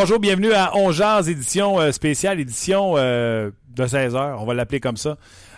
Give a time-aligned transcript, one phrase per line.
[0.00, 4.54] Bonjour, bienvenue à On Jazz, édition euh, spéciale, édition euh, de 16 heures, on va
[4.54, 5.16] l'appeler comme ça.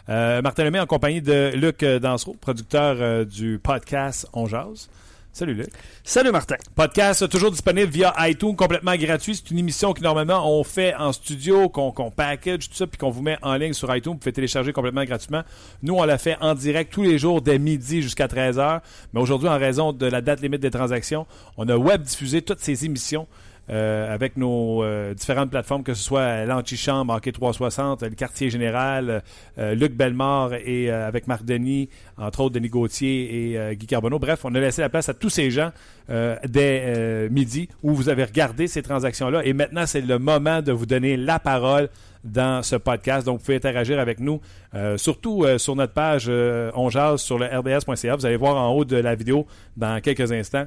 [0.09, 4.89] Euh, Martin Lemay en compagnie de Luc Dansereau, producteur du podcast On Jazz.
[5.35, 5.69] Salut Luc.
[6.03, 6.57] Salut Martin.
[6.75, 9.37] Podcast toujours disponible via iTunes, complètement gratuit.
[9.37, 12.97] C'est une émission qui normalement on fait en studio, qu'on qu'on package, tout ça, puis
[12.97, 14.15] qu'on vous met en ligne sur iTunes.
[14.15, 15.43] Vous pouvez télécharger complètement gratuitement.
[15.83, 18.81] Nous, on la fait en direct tous les jours dès midi jusqu'à 13h.
[19.13, 21.27] Mais aujourd'hui, en raison de la date limite des transactions,
[21.59, 23.29] on a web diffusé toutes ces émissions.
[23.71, 29.23] Euh, avec nos euh, différentes plateformes, que ce soit l'Antichambre, Hockey 360, le Quartier Général,
[29.59, 33.87] euh, Luc Bellemare et euh, avec Marc Denis, entre autres Denis Gauthier et euh, Guy
[33.87, 34.19] Carbonneau.
[34.19, 35.71] Bref, on a laissé la place à tous ces gens
[36.11, 39.45] euh, dès euh, midi où vous avez regardé ces transactions-là.
[39.45, 41.89] Et maintenant, c'est le moment de vous donner la parole
[42.25, 43.27] dans ce podcast.
[43.27, 44.41] Donc, vous pouvez interagir avec nous,
[44.75, 46.71] euh, surtout euh, sur notre page euh,
[47.17, 48.17] sur le rds.ca.
[48.17, 49.47] Vous allez voir en haut de la vidéo
[49.77, 50.67] dans quelques instants.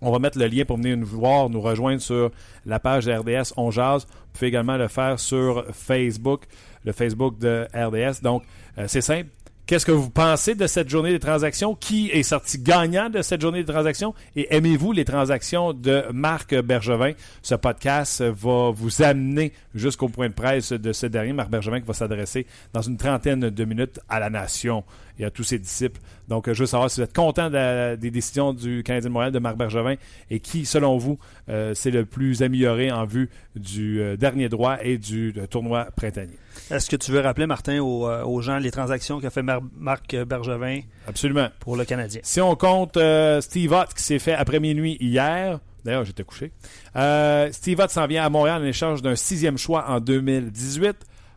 [0.00, 2.30] On va mettre le lien pour venir nous voir, nous rejoindre sur
[2.66, 4.06] la page de RDS On Jazz.
[4.06, 6.42] Vous pouvez également le faire sur Facebook,
[6.84, 8.22] le Facebook de RDS.
[8.22, 8.42] Donc,
[8.78, 9.30] euh, c'est simple.
[9.66, 11.74] Qu'est-ce que vous pensez de cette journée des transactions?
[11.74, 14.12] Qui est sorti gagnant de cette journée des transactions?
[14.36, 17.12] Et aimez-vous les transactions de Marc Bergevin?
[17.40, 21.86] Ce podcast va vous amener jusqu'au point de presse de ce dernier, Marc Bergevin, qui
[21.86, 24.84] va s'adresser dans une trentaine de minutes à la nation
[25.18, 25.98] et à tous ses disciples.
[26.28, 29.38] Donc, je veux savoir si vous êtes content des décisions du Canadien de Montréal de
[29.38, 29.94] Marc Bergevin
[30.30, 34.76] et qui, selon vous, euh, c'est le plus amélioré en vue du euh, dernier droit
[34.82, 36.36] et du euh, tournoi printanier.
[36.70, 39.62] Est-ce que tu veux rappeler, Martin, aux, euh, aux gens les transactions qu'a fait Mar-
[39.78, 40.80] Marc Bergevin?
[41.06, 41.48] Absolument.
[41.60, 42.20] pour le Canadien?
[42.24, 46.52] Si on compte euh, Steve Ott qui s'est fait après minuit hier, d'ailleurs j'étais couché,
[46.96, 50.96] euh, Steve Ott s'en vient à Montréal en échange d'un sixième choix en 2018.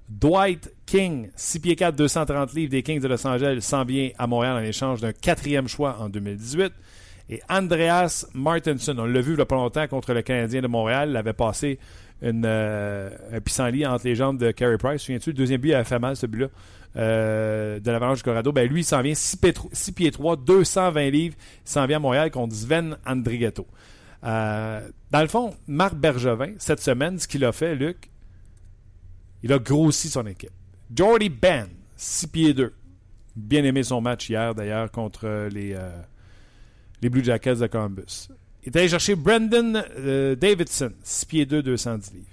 [0.09, 4.25] Dwight King, 6 pieds 4, 230 livres des Kings de Los Angeles, s'en vient à
[4.25, 6.72] Montréal en échange d'un quatrième choix en 2018.
[7.29, 10.67] Et Andreas Martinson, on l'a vu il y a pas longtemps contre le Canadien de
[10.67, 11.78] Montréal, il avait passé
[12.22, 15.01] une, euh, un pissenlit entre les jambes de Carey Price.
[15.01, 16.47] Souviens-tu, le deuxième but avait fait mal, ce but-là,
[16.95, 18.51] euh, de l'Avalanche du Colorado.
[18.51, 21.35] Ben, lui, il s'en vient 6 pieds, 6 pieds 3, 220 livres.
[21.66, 23.67] Il s'en vient à Montréal contre Sven Andrigetto.
[24.23, 28.09] Euh, dans le fond, Marc Bergevin, cette semaine, ce qu'il a fait, Luc,
[29.44, 30.51] il a grossi son équipe.
[30.94, 32.73] Jordy Ben, 6 pieds 2.
[33.35, 36.01] Bien aimé son match hier, d'ailleurs, contre les, euh,
[37.01, 38.29] les Blue Jackets de Columbus.
[38.67, 42.25] Il est allé chercher Brendan euh, Davidson, 6 pieds 2, 210 livres.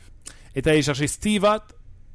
[0.53, 1.63] Il est allé chercher Steve Ott,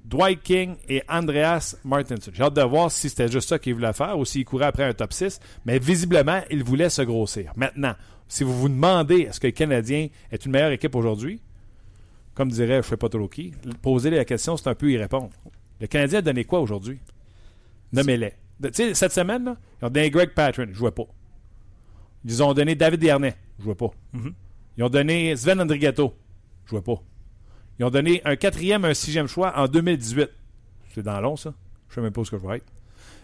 [0.04, 2.30] Dwight King et Andreas Martinson.
[2.34, 4.84] J'ai hâte de voir si c'était juste ça qu'il voulait faire ou s'il courait après
[4.84, 7.54] un top 6, mais visiblement, il voulait se grossir.
[7.56, 7.96] Maintenant,
[8.28, 11.40] si vous vous demandez est-ce que le Canadien est une meilleure équipe aujourd'hui,
[12.34, 14.98] comme dirait je ne sais pas trop qui, poser la question, c'est un peu y
[14.98, 15.30] répondre.
[15.80, 17.00] Le Canadien a donné quoi aujourd'hui?
[17.94, 18.34] Nommez-les.
[18.64, 21.08] Tu sais, cette semaine, là, ils ont donné Greg Patron, je jouais pas.
[22.26, 23.92] Ils ont donné David Dernay, je jouais pas.
[24.14, 24.34] Mhm.
[24.78, 26.14] Ils ont donné Sven Andrigetto,
[26.66, 27.02] je jouais pas.
[27.80, 30.30] Ils ont donné un quatrième, un sixième choix en 2018.
[30.94, 31.54] C'est dans long, ça.
[31.90, 32.66] Je sais même pas ce que je vais être.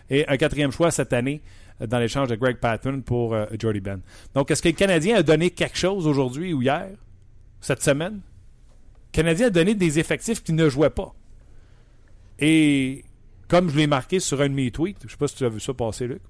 [0.09, 1.41] Et un quatrième choix cette année
[1.81, 4.01] euh, dans l'échange de Greg Patton pour euh, Jordy Ben.
[4.33, 6.89] Donc, est-ce que le Canadien a donné quelque chose aujourd'hui ou hier,
[7.59, 8.15] cette semaine?
[8.15, 11.13] Le Canadien a donné des effectifs qui ne jouaient pas.
[12.39, 13.03] Et
[13.47, 15.49] comme je l'ai marqué sur un de mes tweets, je sais pas si tu as
[15.49, 16.21] vu ça passer, Luc.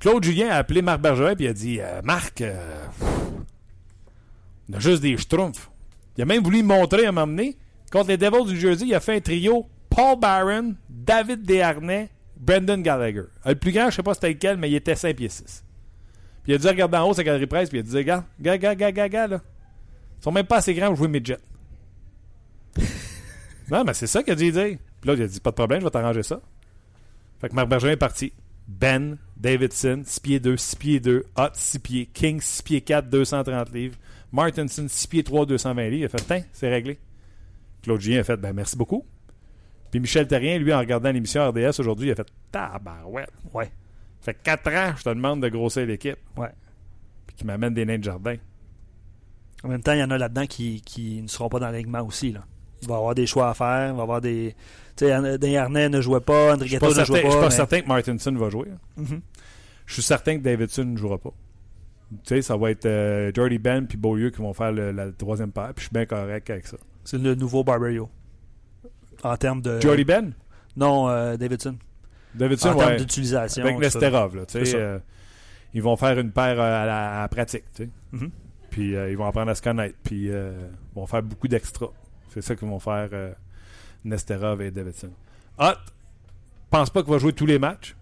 [0.00, 3.08] Claude Julien a appelé Marc Bergevin et il a dit euh, Marc, euh, pff,
[4.70, 5.70] on a juste des schtroumpfs.
[6.16, 7.56] Il a même voulu montrer à m'emmener.
[7.90, 12.82] Contre les Devils du Jersey, il a fait un trio Paul Barron, David Desharnais, Brendan
[12.82, 13.20] Gallagher.
[13.46, 15.64] Euh, Le plus grand, je sais pas c'était lequel, mais il était 5 pieds 6.
[16.42, 18.24] Puis il a dit regarder en haut sa galerie presse, puis il a dit regarde,
[18.40, 19.40] gars, gars, gars, gars, gars, là.
[20.20, 21.38] Ils sont même pas assez grands pour jouer midget.
[23.70, 24.78] non, mais c'est ça qu'il a dit dire.
[25.00, 26.40] Puis là, il a dit pas de problème, je vais t'arranger ça.
[27.40, 28.32] Fait que Marc Bergevin est parti.
[28.68, 33.08] Ben, Davidson, 6 pieds 2, 6 pieds 2, Hot, 6 pieds, King, 6 pieds 4,
[33.08, 33.96] 230 livres,
[34.30, 35.94] Martinson, 6 pieds 3, 220 livres.
[35.96, 36.98] Il a fait, tiens, c'est réglé.
[37.82, 39.06] Claude Julien a fait, ben merci beaucoup.
[39.90, 43.32] Puis Michel Terrien, lui, en regardant l'émission RDS aujourd'hui, il a fait, tabarouette.
[43.54, 43.70] Ouais.
[44.20, 46.18] Fait 4 ans, je te demande de grossir l'équipe.
[46.36, 46.50] Ouais.
[47.26, 48.36] Puis qui m'amène des nains de jardin.
[49.64, 52.02] En même temps, il y en a là-dedans qui, qui ne seront pas dans l'alignement
[52.02, 52.32] aussi.
[52.32, 52.44] Là.
[52.82, 53.94] Il va avoir des choix à faire.
[53.94, 54.54] Va avoir des.
[54.96, 57.28] Tu sais, Desharnais ne jouait pas, Andrigato ne jouait pas.
[57.28, 58.68] je suis pas mais- certain que Martinson va jouer.
[58.96, 59.20] Mhm.
[59.86, 61.32] Je suis certain que Davidson ne jouera pas.
[62.10, 65.10] Tu sais, ça va être euh, Jordy Ben puis Beaulieu qui vont faire le- la
[65.12, 65.72] troisième paire.
[65.74, 66.76] Puis je suis bien correct avec ça.
[67.04, 68.08] C'est le nouveau Barbario.
[69.22, 69.80] En termes de.
[69.80, 70.32] Jordy Ben?
[70.76, 71.76] Non, euh, Davidson.
[72.34, 73.64] Davidson, en termes d'utilisation.
[73.64, 73.78] Avec.
[73.78, 74.98] Nesterov, là, tu sais, euh,
[75.74, 77.90] ils vont faire une paire euh, à la, à pratique, tu sais.
[78.12, 78.30] Mhm.
[78.70, 80.52] Puis ils vont apprendre à se connaître, puis euh,
[80.92, 81.88] ils vont faire beaucoup d'extra.
[82.40, 83.32] C'est ça qu'ils vont faire euh,
[84.04, 85.10] Nesterov et Davidson.
[85.58, 85.74] Hot,
[86.70, 87.96] pense pas qu'il va jouer tous les matchs.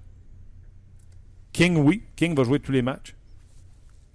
[1.52, 2.02] King, oui.
[2.16, 3.14] King va jouer tous les matchs.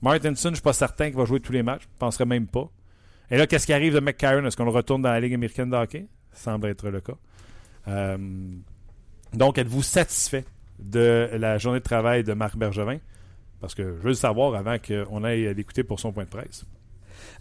[0.01, 1.83] Martinson, je suis pas certain qu'il va jouer tous les matchs.
[1.83, 2.69] Je penserais même pas.
[3.29, 4.45] Et là, qu'est-ce qui arrive de McCarron?
[4.45, 6.07] Est-ce qu'on le retourne dans la Ligue américaine de hockey?
[6.33, 7.15] Ça semble être le cas.
[7.87, 8.17] Euh,
[9.33, 10.45] donc, êtes-vous satisfait
[10.79, 12.99] de la journée de travail de Marc Bergevin?
[13.59, 16.65] Parce que je veux le savoir avant qu'on aille l'écouter pour son point de presse.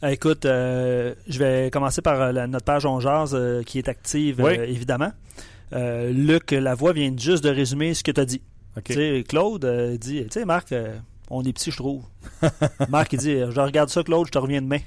[0.03, 3.79] Euh, Écoute, euh, je vais commencer par euh, la- notre page On Jase, euh, qui
[3.79, 4.55] est active, Oui.
[4.55, 5.13] évidemment.
[5.73, 8.43] Luc Lavoie vient juste de résumer ce que tu as dit.
[9.29, 9.65] Claude
[10.01, 10.75] dit, tu sais, Marc,
[11.29, 12.03] on est petit, je trouve.
[12.89, 14.81] Marc, il dit, je regarde ça, Claude, je te reviens demain.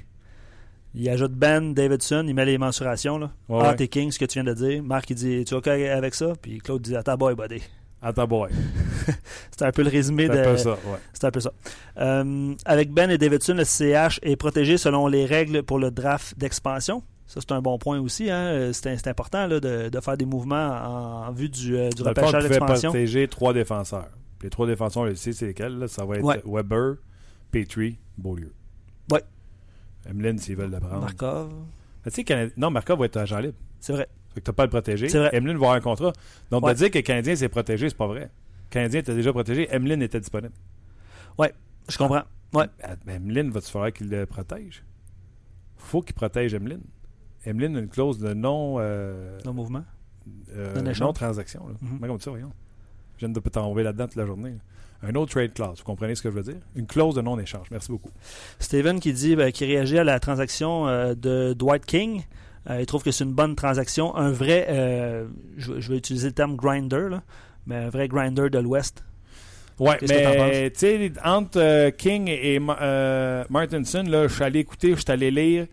[0.94, 3.18] Il ajoute Ben Davidson, il met les mensurations.
[3.18, 3.30] Là.
[3.48, 4.82] Ouais, ah, t'es King, ce que tu viens de dire.
[4.82, 6.34] Marc, il dit, tu es OK avec ça?
[6.40, 7.62] Puis Claude dit, attends, boy, buddy.
[8.04, 8.50] Attends, boy.
[9.50, 10.38] C'était un peu le résumé C'est de.
[10.38, 10.98] un peu ça, ouais.
[11.12, 11.52] C'est un peu ça.
[11.98, 16.38] Euh, avec Ben et Davidson, le CH est protégé selon les règles pour le draft
[16.38, 17.02] d'expansion.
[17.26, 18.30] Ça, c'est un bon point aussi.
[18.30, 18.44] Hein.
[18.44, 22.02] Euh, C'est important là, de, de faire des mouvements en, en vue du, euh, du
[22.02, 22.90] Dans repêchage d'expansion.
[22.90, 24.08] protéger trois défenseurs.
[24.42, 25.78] Les trois défenseurs, on c'est lesquels?
[25.78, 25.88] là?
[25.88, 26.42] Ça va être Ouais.
[26.44, 26.96] Weber,
[27.50, 28.52] Petrie, Beaulieu.
[29.10, 29.22] Ouais.
[30.08, 31.00] Emeline, s'ils veulent le prendre.
[31.00, 31.50] Markov.
[32.04, 33.54] Mais Tu sais, Cana- non, Markov va être agent libre.
[33.80, 34.06] C'est vrai.
[34.34, 35.06] Fait que t'as pas à le protéger.
[35.32, 36.12] Emeline va avoir un contrat.
[36.50, 36.72] Donc, Ouais.
[36.72, 38.20] de dire que le Canadien s'est protégé, c'est pas vrai.
[38.22, 39.68] Le Canadien était déjà protégé.
[39.72, 40.52] Emeline était disponible.
[41.88, 42.22] Je comprends.
[42.54, 42.64] Ouais.
[43.06, 44.82] Emeline, va-tu falloir qu'il le protège?
[45.76, 46.80] faut qu'il protège Emeline.
[47.44, 48.76] Emeline a une clause de non...
[48.78, 49.84] euh, Le mouvement.
[50.56, 51.68] euh, non-transaction.
[51.68, 51.74] là.
[52.00, 52.52] Comment on dit ça, voyons?
[53.18, 54.52] Je viens de tomber là-dedans toute la journée.
[54.52, 55.08] là.
[55.08, 56.60] Un no trade clause, vous comprenez ce que je veux dire?
[56.74, 57.66] Une clause de non-échange.
[57.70, 58.08] Merci beaucoup.
[58.58, 62.22] Steven qui dit ben, qui réagit à la transaction euh, de Dwight King.
[62.70, 64.16] Euh, il trouve que c'est une bonne transaction.
[64.16, 65.26] Un vrai, euh,
[65.56, 67.22] je, je vais utiliser le terme grinder, là,
[67.66, 69.04] mais un vrai grinder de l'Ouest.
[69.80, 74.60] Ouais, mais tu sais, entre euh, King et Ma- euh, Martinson, là, je suis allé
[74.60, 75.66] écouter, je suis allé lire.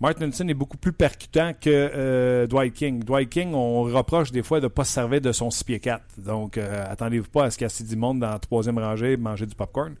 [0.00, 3.04] Martinson est beaucoup plus percutant que euh, Dwight King.
[3.04, 5.80] Dwight King, on reproche des fois de ne pas se servir de son 6 pieds
[5.80, 6.02] 4.
[6.18, 9.16] Donc, attendez-vous pas à ce qu'il y ait assez du monde dans la troisième rangée
[9.16, 9.94] manger du popcorn.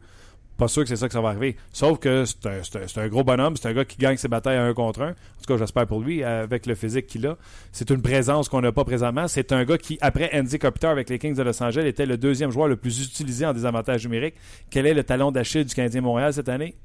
[0.58, 1.56] Pas sûr que c'est ça que ça va arriver.
[1.72, 4.16] Sauf que c'est un, c'est un- c'est un gros bonhomme, c'est un gars qui gagne
[4.16, 5.10] ses batailles à un contre un.
[5.10, 7.36] En tout cas, j'espère pour lui, avec le physique qu'il a.
[7.72, 9.26] C'est une présence qu'on n'a pas présentement.
[9.28, 12.16] C'est un gars qui, après Andy Kopitar avec les Kings de Los Angeles, était le
[12.18, 14.34] deuxième joueur le plus utilisé en désavantage numérique.
[14.70, 16.76] Quel est le talon d'Achille du Canadien Montréal cette année?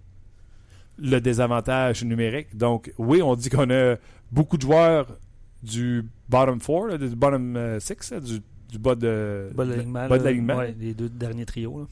[0.98, 2.56] Le désavantage numérique.
[2.58, 3.96] Donc, oui, on dit qu'on a
[4.32, 5.08] beaucoup de joueurs
[5.62, 8.40] du bottom four, là, du bottom euh, six, là, du,
[8.72, 10.56] du bas de, Bas de l'alignement.
[10.58, 11.80] Ouais, les deux derniers trios.
[11.82, 11.86] là.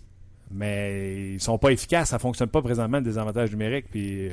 [0.55, 3.87] Mais ils sont pas efficaces, ça fonctionne pas présentement le désavantage numérique.
[3.91, 4.31] Puis, euh,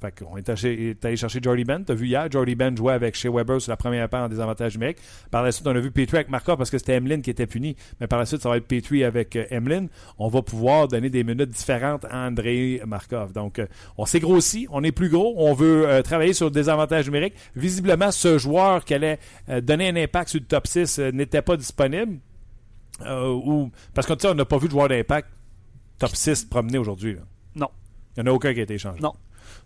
[0.00, 1.82] fait qu'on est allé, allé chercher Jordy Ben.
[1.82, 4.74] T'as vu hier, Jordy Ben jouait avec Shea Weber sur la première paire en désavantage
[4.74, 4.98] numérique.
[5.30, 7.46] Par la suite, on a vu Petrie avec Markov parce que c'était Emeline qui était
[7.46, 7.74] puni.
[8.00, 9.88] Mais par la suite, ça va être Petrie avec euh, Emeline.
[10.18, 13.32] On va pouvoir donner des minutes différentes à Andrei Markov.
[13.32, 13.66] Donc, euh,
[13.96, 17.34] on s'est grossi, on est plus gros, on veut travailler sur le désavantage numérique.
[17.56, 19.18] Visiblement, ce joueur qui allait
[19.62, 22.18] donner un impact sur le top 6 euh, n'était pas disponible.
[23.02, 25.28] Euh, ou, parce que tu sais, on n'a pas vu de joueur d'impact
[25.98, 27.16] top 6 promener aujourd'hui.
[27.56, 27.68] Non.
[28.16, 29.00] Il n'y en a aucun qui a été échangé.
[29.00, 29.12] Non.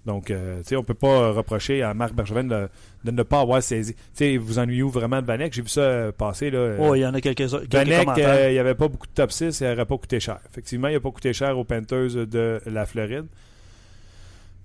[0.06, 2.68] Donc, euh, tu sais, on peut pas reprocher à Marc Bergevin de,
[3.04, 3.94] de ne pas avoir saisi.
[3.94, 5.52] Tu sais, vous ennuyez-vous vraiment de Vanek?
[5.52, 6.50] J'ai vu ça euh, passer.
[6.50, 7.37] Là, Oh, il y en a quelques,
[7.68, 9.99] quelques Vanek, euh, il n'y avait pas beaucoup de top 6 et il n'aurait pas
[9.99, 10.38] coûté cher.
[10.50, 13.26] Effectivement, il n'a pas coûté cher aux Panthers de la Floride.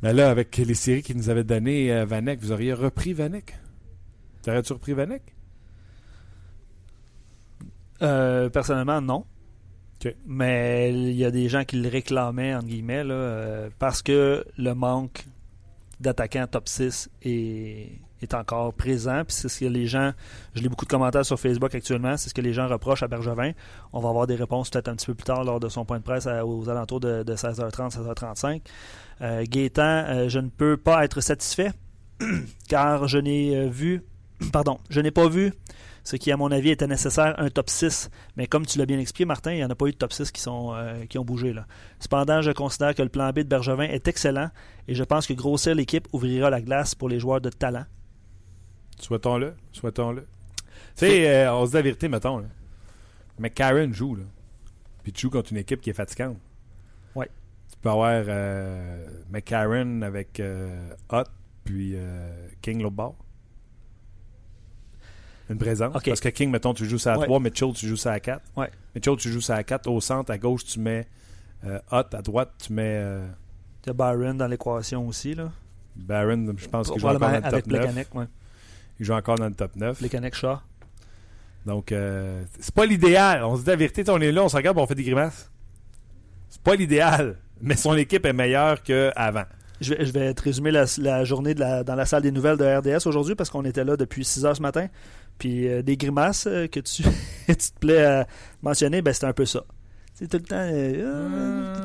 [0.02, 3.56] Mais là, avec les séries qu'il nous avait donné euh, Vanek, vous auriez repris Vanek?
[4.44, 5.22] T'aurais-tu repris Vanek?
[8.02, 9.26] Euh, personnellement, non.
[10.26, 14.44] Mais il y a des gens qui le réclamaient, entre guillemets, là, euh, parce que
[14.58, 15.26] le manque
[16.02, 17.88] d'attaquants top 6 est,
[18.22, 19.24] est encore présent.
[19.26, 20.12] Puis c'est ce que les gens,
[20.56, 23.08] je lis beaucoup de commentaires sur Facebook actuellement, c'est ce que les gens reprochent à
[23.08, 23.52] Bergevin.
[23.94, 26.00] On va avoir des réponses peut-être un petit peu plus tard lors de son point
[26.00, 28.62] de presse à- aux alentours de, de 16h30, 16h35.
[29.22, 31.72] Euh, Gaétan, euh, je ne peux pas être satisfait
[32.68, 34.04] car je n'ai vu,
[34.52, 35.54] pardon, je n'ai pas vu
[36.04, 38.10] ce qui, à mon avis, était nécessaire, un top 6.
[38.36, 40.14] Mais comme tu l'as bien expliqué, Martin, il n'y en a pas eu de top
[40.14, 41.54] 6 qui, sont, euh, qui ont bougé.
[41.54, 41.66] Là.
[42.00, 44.50] Cependant, je considère que le plan B de Bergevin est excellent
[44.88, 47.86] et je pense que grossir l'équipe ouvrira la glace pour les joueurs de talent.
[49.00, 49.54] Souhaitons-le.
[49.72, 50.22] Souhaitons-le.
[50.22, 52.38] Tu sais, euh, on se dit la vérité, mettons.
[52.40, 52.48] Là.
[53.40, 54.24] Mais Karen joue, là.
[55.04, 56.38] Puis tu joues contre une équipe qui est fatigante.
[57.16, 57.30] Ouais.
[57.70, 61.28] Tu peux avoir euh, McCarron avec euh, Hutt,
[61.64, 63.16] puis euh, King bord.
[65.50, 65.94] Une présence.
[66.06, 67.26] Parce que King, mettons, tu joues ça à Ouais.
[67.26, 68.42] 3, Mitchell, tu joues ça à 4.
[68.56, 68.70] Ouais.
[68.96, 69.88] Mitchell, tu joues ça à 4.
[69.90, 71.06] Au centre, à gauche, tu mets
[71.66, 72.14] euh, Hutt.
[72.14, 73.28] À droite, tu mets euh,
[73.86, 75.36] Il y a Byron dans l'équation aussi.
[75.36, 75.52] Là.
[75.96, 76.54] Barron.
[76.58, 77.80] Je pense qu'il joue encore dans le avec top 9.
[77.82, 78.26] Plekanec, ouais.
[79.00, 79.98] Il joue encore dans le top 9.
[80.00, 80.58] Plekanec, Shaw.
[81.66, 83.44] Donc, euh, c'est pas l'idéal.
[83.44, 85.50] On se dit la vérité, on est là, on se regarde, on fait des grimaces.
[86.50, 89.44] C'est pas l'idéal, mais son équipe est meilleure qu'avant.
[89.82, 92.32] Je vais, je vais te résumer la, la journée de la- dans la salle des
[92.32, 94.88] nouvelles de RDS aujourd'hui parce qu'on était là depuis 6 heures ce matin.
[95.38, 97.04] Puis euh, des grimaces euh, que tu,
[97.48, 98.28] tu te plais à
[98.62, 99.64] mentionner, ben c'était un peu ça.
[100.14, 100.56] C'est tout le temps.
[100.58, 101.82] euh, ah.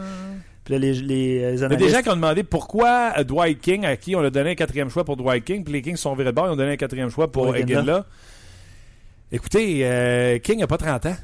[0.65, 3.59] Puis là, les, les, les Il y a des gens qui ont demandé pourquoi Dwight
[3.61, 5.97] King, à qui on a donné un quatrième choix pour Dwight King, puis les Kings
[5.97, 7.57] sont virés de bord, ils ont donné un quatrième choix pour Pour.
[7.57, 8.05] Eginla.
[9.33, 11.17] Écoutez, euh, King n'a pas 30 ans.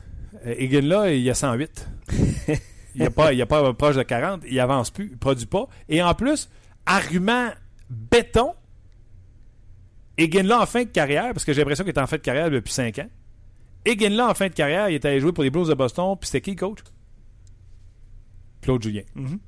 [0.46, 1.88] Eginla, il a 108.
[2.94, 4.42] il n'est pas, il est pas proche de 40.
[4.48, 5.68] Il avance plus, il produit pas.
[5.88, 6.48] Et en plus,
[6.86, 7.48] argument
[7.90, 8.54] béton,
[10.16, 12.50] Eginla en fin de carrière, parce que j'ai l'impression qu'il est en fin de carrière
[12.50, 13.08] depuis 5 ans.
[13.84, 16.28] Eginla en fin de carrière, il est allé jouer pour les Blues de Boston, puis
[16.28, 16.78] c'était qui coach?
[18.62, 19.02] Claude Julien.
[19.14, 19.38] Mhm.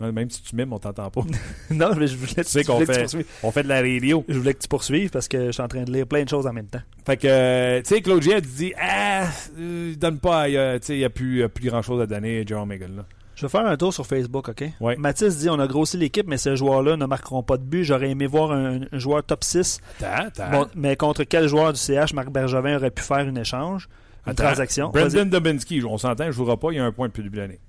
[0.00, 1.22] Même si tu m'aimes, on t'entend pas.
[1.70, 3.26] non, mais je voulais, Tu sais qu'on que tu fait, poursuives.
[3.42, 4.24] on fait de la radio.
[4.28, 6.28] Je voulais que tu poursuives parce que je suis en train de lire plein de
[6.28, 6.82] choses en même temps.
[7.06, 9.26] Fait que, euh, tu sais, Claude Julien tu dis, ah,
[9.58, 12.68] euh, il donne pas, tu sais, il n'y a plus, grand chose à donner, Jerome
[12.68, 13.06] Megan, là.
[13.36, 14.64] Je vais faire un tour sur Facebook, OK?
[14.80, 14.96] Ouais.
[14.96, 17.84] Mathis dit on a grossi l'équipe, mais ces joueurs-là ne marqueront pas de but.
[17.84, 19.78] J'aurais aimé voir un, un joueur top 6.
[20.00, 20.50] Attends, attends.
[20.50, 23.88] Bon, mais contre quel joueur du CH Marc Bergevin aurait pu faire une échange
[24.24, 24.44] Une Attends.
[24.44, 24.88] transaction?
[24.88, 27.28] Brendan Dubinsky, on s'entend, je ne jouera pas, il y a un point depuis le
[27.28, 27.60] début de l'année.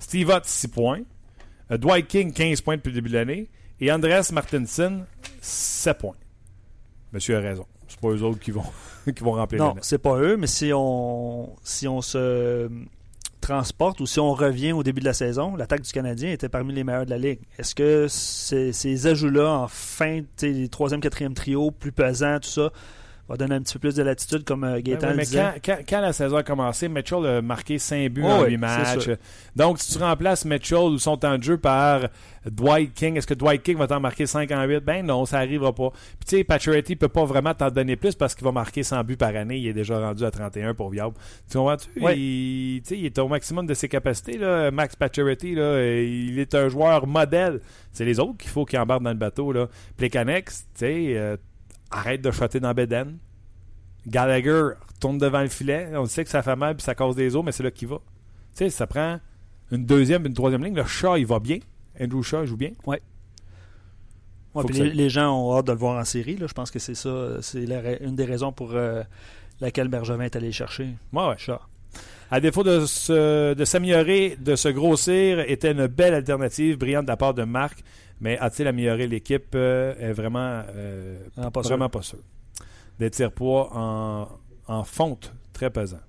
[0.00, 1.00] Steve Ott, 6 points.
[1.70, 3.48] Euh, Dwight King, 15 points depuis le début de l'année.
[3.80, 5.04] Et Andreas Martinson,
[5.40, 6.16] 7 points.
[7.12, 7.66] Monsieur a raison.
[7.86, 8.64] C'est pas eux autres qui vont,
[9.14, 12.68] qui vont remplir Non, c'est pas eux, mais si on, si on se
[13.44, 16.72] transporte ou si on revient au début de la saison, l'attaque du Canadien était parmi
[16.72, 17.40] les meilleurs de la Ligue.
[17.58, 22.70] Est-ce que ces, ajouts-là en fin, les troisième, quatrième trio, plus pesants, tout ça,
[23.28, 25.38] va donner un petit peu plus de latitude comme euh, Ben oui, le mais disait?
[25.40, 28.50] quand, quand- quand la saison a commencé, Mitchell a marqué 5 buts Oh en oui,
[28.50, 29.10] 8 c'est matchs.
[29.56, 32.08] Donc, si tu remplaces Mitchell ou son temps de jeu par
[32.44, 34.80] Dwight King, est-ce que Dwight King va t'en marquer 5 en 8?
[34.80, 35.90] Ben non, ça n'arrivera pas.
[35.90, 39.02] Puis tu sais, Pacioretty peut pas vraiment t'en donner plus parce qu'il va marquer 100
[39.04, 39.56] buts par année.
[39.56, 41.14] Il est déjà rendu à 31 pour Viable.
[41.50, 41.88] Tu comprends-tu?
[42.02, 42.18] Ouais.
[42.18, 44.36] Il, tu sais, il est au maximum de ses capacités.
[44.36, 44.70] Là.
[44.70, 47.60] Max Pacioretty, là, il est un joueur modèle.
[47.92, 49.50] C'est les autres qu'il faut qu'ils embarquent dans le bateau.
[49.52, 49.68] Là.
[49.96, 51.36] Plecanex, tu sais, euh,
[51.94, 53.18] arrête de shotter dans Beden.
[54.06, 55.88] Gallagher retourne devant le filet.
[55.94, 57.88] On sait que ça fait mal puis ça cause des os, mais c'est là qu'il
[57.88, 57.96] va.
[57.96, 59.18] Tu sais, ça prend
[59.72, 60.74] une deuxième, une troisième ligne.
[60.74, 61.58] Le Shaw, il va bien.
[62.00, 62.70] Andrew Shaw, il joue bien.
[62.86, 63.00] Ouais,
[64.66, 66.36] puis que les, ça- les gens ont hâte de le voir en série.
[66.36, 66.46] là.
[66.46, 69.02] Je pense que c'est ça, c'est la une des raisons pour euh,
[69.60, 70.88] laquelle Bergevin est allé le chercher.
[71.12, 71.34] Ouais, ouais.
[71.38, 71.58] Shaw.
[72.30, 77.10] À défaut de, se- de s'améliorer, de se grossir, était une belle alternative brillante de
[77.10, 77.82] la part de Marc.
[78.24, 79.54] Mais a-t-il amélioré l'équipe?
[79.54, 81.68] Euh, est vraiment, euh, Ah, pas sûr.
[81.72, 82.20] vraiment pas sûr.
[82.98, 84.28] Des tirs-poids en,
[84.66, 86.00] en fonte, très pesant.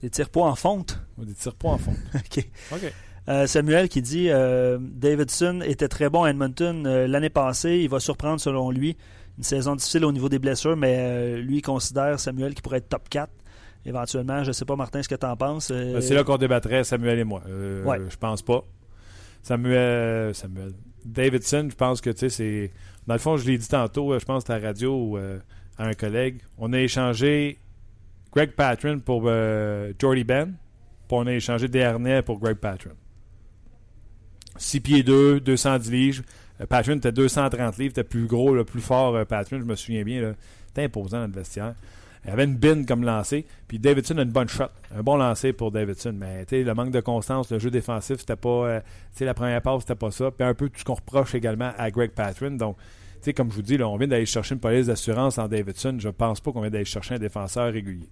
[0.00, 1.00] Des tirs-poids en fonte?
[1.18, 1.96] Ou Des tirs-poids en fonte.
[2.14, 2.48] OK.
[2.72, 2.92] OK.
[3.28, 7.78] Euh, Samuel qui dit euh, Davidson était très bon à Edmonton euh, l'année passée.
[7.78, 8.96] Il va surprendre selon lui.
[9.38, 12.88] Une saison difficile au niveau des blessures, mais lui il considère Samuel qui pourrait être
[12.88, 13.28] top 4
[13.86, 14.44] éventuellement.
[14.44, 15.66] Je sais pas, Martin, ce que tu en penses.
[16.00, 17.42] C'est là qu'on débattrait, Samuel et moi.
[17.84, 17.98] Ouais.
[18.08, 18.62] Je pense pas.
[19.42, 20.72] Samuel, Samuel.
[21.08, 22.70] Davidson, je pense que, tu sais, c'est.
[23.06, 25.38] Dans le fond, je l'ai dit tantôt, euh, je pense, à la radio euh,
[25.78, 26.40] à un collègue.
[26.58, 27.58] On a échangé
[28.32, 30.52] Greg Patron pour euh, Jordy Ben,
[31.08, 32.90] puis on a échangé Desharnais pour Greg Patron.
[34.58, 36.22] 6 pieds 2, 210 livres.
[36.68, 40.20] Patron était 230 livres, était plus gros, le plus fort, Patron, je me souviens bien.
[40.20, 40.32] là.
[40.66, 41.74] C'était imposant dans le vestiaire.
[42.24, 43.46] Il avait une bin comme lancé.
[43.66, 44.64] Puis Davidson a une bonne shot.
[44.96, 46.14] Un bon lancer pour Davidson.
[46.16, 48.48] Mais le manque de constance, le jeu défensif, c'était pas.
[48.48, 48.80] euh,
[49.20, 50.30] la première passe, c'était pas ça.
[50.30, 52.52] Puis un peu tout ce qu'on reproche également à Greg Patron.
[52.52, 52.76] Donc,
[53.22, 55.96] sais, comme je vous dis, là, on vient d'aller chercher une police d'assurance en Davidson.
[55.98, 58.08] Je pense pas qu'on vient d'aller chercher un défenseur régulier.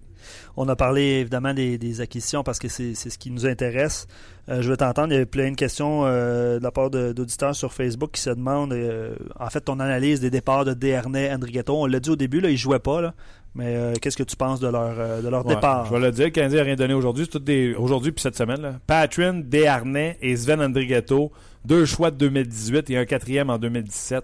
[0.55, 4.07] On a parlé évidemment des, des acquisitions parce que c'est ce qui nous intéresse.
[4.49, 5.13] Euh, je veux t'entendre.
[5.13, 8.29] Il y a plein de questions euh, de la part d'auditeurs sur Facebook qui se
[8.29, 11.75] demandent euh, en fait ton analyse des départs de Desharnais, Andrighetto.
[11.75, 13.01] On l'a dit au début, là, ils jouaient pas.
[13.01, 13.13] Là,
[13.57, 15.87] mais euh, qu'est-ce que tu penses de leur, euh, de leur Ouais, départ?
[15.87, 17.27] Je vais le dire, le Canadien n'a rien donné aujourd'hui.
[17.41, 17.73] Des.
[17.73, 18.61] Aujourd'hui puis cette semaine.
[18.61, 19.07] Là.
[19.43, 21.31] Desharnais et Sven Andrighetto.
[21.65, 24.23] Deux choix de 2018 et un quatrième en 2017.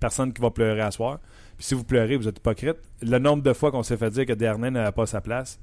[0.00, 1.18] Personne qui va pleurer à soir.
[1.56, 2.76] Puis si vous pleurez, vous êtes hypocrite.
[3.02, 5.58] Le nombre de fois qu'on s'est fait dire que Desharnais n'avait pas sa place.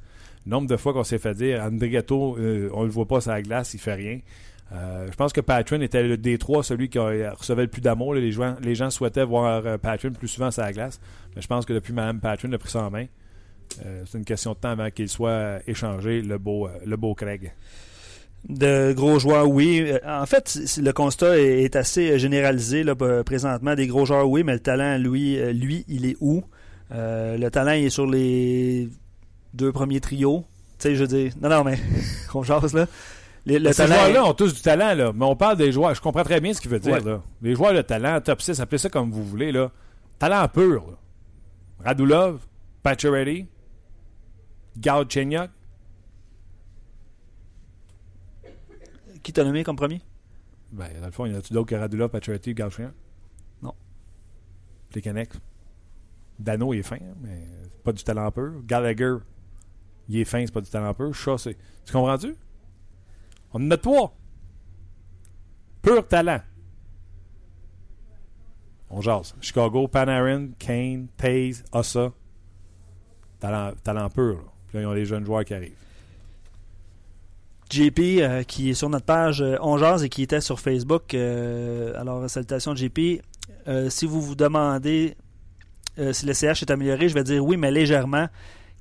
[0.45, 3.31] Le nombre de fois qu'on s'est fait dire Andrighetto, euh, on le voit pas sur
[3.31, 4.19] la glace, il fait rien.
[4.71, 7.81] Euh, je pense que Patron était le des trois, celui qui a- recevait le plus
[7.81, 8.15] d'amour.
[8.15, 10.99] Les gens, souhaitaient voir euh, Patron plus souvent sur la glace.
[11.35, 13.05] Mais je pense que depuis Mme Patron a pris ça en main.
[13.85, 17.53] Euh, c'est une question de temps avant qu'il soit euh, échangé, euh, le beau Craig.
[18.49, 19.81] De gros joueurs, oui.
[19.85, 23.73] Euh, En fait, le constat est, assez généralisé là, présentement.
[23.75, 26.43] Des gros joueurs, oui, mais le talent, lui, euh, lui il est où?
[26.91, 28.89] Euh, le talent, il est sur les
[29.53, 30.43] deux premiers trios.
[30.77, 31.31] Tu sais, je veux dire.
[31.41, 31.77] Non, non, mais
[32.33, 32.85] on jase là.
[33.45, 35.11] Les- le Ces joueurs-là ont tous du talent, là.
[35.15, 35.93] Mais on parle des joueurs.
[35.95, 37.01] Je comprends très bien ce qu'il veut dire, Ouais.
[37.03, 37.21] là.
[37.41, 39.71] Les joueurs de talent, top 6, appelez ça comme vous voulez, là.
[40.19, 40.97] Talent pur, là.
[41.85, 42.39] Radulov,
[42.83, 43.45] Pacioretty,
[44.77, 45.49] Galchenyuk.
[49.23, 50.01] Qui t'a nommé comme premier?
[50.71, 52.93] Ben, dans le fond, il y en a-tu d'autres que Radulov, Pacioretty, Galchenyuk?
[53.61, 53.73] Non.
[54.93, 55.35] Les Canucks.
[56.39, 58.61] Dano, il est fin, hein, mais c'est pas du talent pur.
[58.65, 59.17] Gallagher,
[60.09, 61.13] il est fin, c'est pas du talent pur.
[61.13, 61.57] Shaw, c'est...
[61.85, 62.35] Tu comprends-tu?
[63.53, 64.15] On en a trois.
[65.81, 66.41] Pur talent.
[68.89, 69.35] On jase.
[69.41, 72.11] Chicago, Panarin, Kane, Taze, Ossa.
[73.39, 74.37] Talent, talent pur.
[74.37, 74.51] Là.
[74.67, 75.77] Puis là, ils ont les jeunes joueurs qui arrivent.
[77.73, 81.13] JP, euh, qui est sur notre page euh, On Jase et qui était sur Facebook.
[81.13, 83.21] euh, alors, salutations JP.
[83.67, 85.15] Euh, si vous vous demandez
[86.11, 88.27] si le CH est amélioré, je vais dire oui, mais légèrement.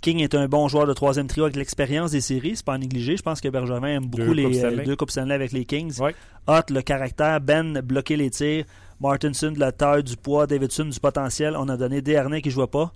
[0.01, 2.79] King est un bon joueur de troisième trio avec l'expérience des séries, c'est pas à
[2.79, 3.17] négliger.
[3.17, 6.01] Je pense que Bergevin aime beaucoup Deux les Coupes deux Coupes Stanley avec les Kings.
[6.01, 6.15] Ouais.
[6.49, 8.65] Hot, le caractère, Ben, bloquer les tirs,
[9.01, 11.55] Martinson, de la taille, du poids, Davidson, du potentiel.
[11.57, 12.93] On a donné Desharnais qui jouait pas,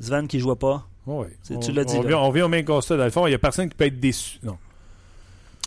[0.00, 0.88] Sven qui jouait pas.
[1.06, 1.26] Oui.
[1.60, 2.08] Tu l'as dit, on là?
[2.08, 2.96] vient, on vient au même constat.
[2.96, 4.38] Dans le fond, il n'y a personne qui peut être déçu.
[4.42, 4.56] Non.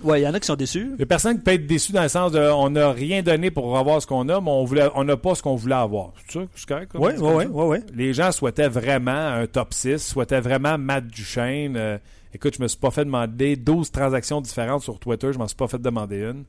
[0.03, 0.87] Ouais, il y en a qui sont déçus.
[0.91, 3.21] Il n'y a personne qui peut être déçu dans le sens de on n'a rien
[3.21, 5.75] donné pour avoir ce qu'on a, mais on voulait, on n'a pas ce qu'on voulait
[5.75, 6.13] avoir.
[6.27, 6.45] C'est ça?
[6.55, 6.91] C'est correct?
[6.95, 7.77] Oui, oui, oui, oui, oui.
[7.93, 11.75] Les gens souhaitaient vraiment un top 6, souhaitaient vraiment Matt Duchesne.
[11.77, 11.97] Euh,
[12.33, 15.57] écoute, je me suis pas fait demander 12 transactions différentes sur Twitter, je m'en suis
[15.57, 16.45] pas fait demander une.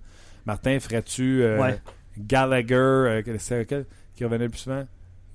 [0.47, 1.81] Martin, ferais-tu euh, Ouais.
[2.19, 4.85] Gallagher, euh, c'est lequel qui revenait le plus souvent?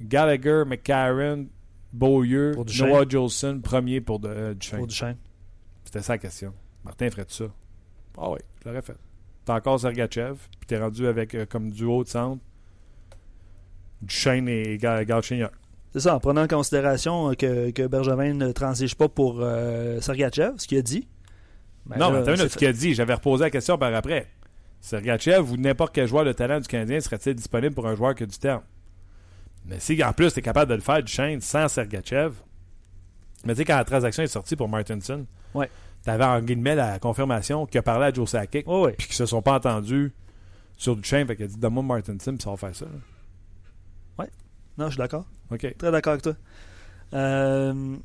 [0.01, 1.47] Gallagher, McCarron,
[1.93, 2.55] Beaulieu.
[2.79, 4.79] Noah Jolson, premier pour de, Duchesne.
[4.79, 5.17] Pour Duchesne.
[5.83, 6.53] C'était ça la question.
[6.83, 7.45] Martin, ferais-tu ça?
[8.17, 8.95] Ah oui, je l'aurais fait.
[9.45, 12.41] T'as encore Sergachev, puis t'es rendu avec euh, comme duo de centre
[14.01, 15.51] Duchesne et Ga- Galchenyuk.
[15.93, 19.99] C'est ça, en prenant en considération euh, que, que Bergevin ne transige pas pour euh,
[20.01, 21.07] Sergachev, ce qu'il a dit.
[21.85, 22.93] Ben non, là, mais t'as vu c'est ce qu'il a dit.
[22.93, 24.27] J'avais reposé la question par après.
[24.81, 28.23] Sergachev ou n'importe quel joueur de talent du Canadien serait-il disponible pour un joueur qui
[28.23, 28.61] a du terme?
[29.65, 32.33] Mais si en plus t'es capable de le faire du chaîne sans Sergachev,
[33.45, 35.69] mais tu sais, quand la transaction est sortie pour Martinson, Ouais.
[36.07, 38.91] T'avais en guillemets la confirmation qu'il a parlé à Joe Sakic, Ouais, ouais.
[38.97, 40.13] puis qu'ils se sont pas entendus
[40.75, 42.85] sur du chaîne, fait qu'il a dit Donne-moi Martinson, puis ça va faire ça.
[42.85, 44.25] là.
[44.77, 45.25] Non, je suis d'accord.
[45.51, 45.75] OK.
[45.75, 46.35] Très d'accord avec toi.
[47.15, 47.95] Euh,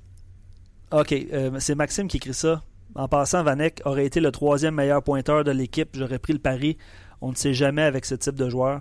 [0.91, 2.63] ok, euh, c'est Maxime qui écrit ça.
[2.95, 5.91] En passant, Vanek aurait été le troisième meilleur pointeur de l'équipe.
[5.93, 6.79] J'aurais pris le pari.
[7.21, 8.81] On ne sait jamais avec ce type de joueur.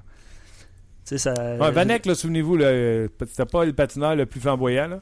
[1.03, 2.59] Ça, Ouais, Vanek, souvenez-vous,
[3.27, 4.87] c'était pas le patineur le plus flamboyant.
[4.87, 5.01] Là.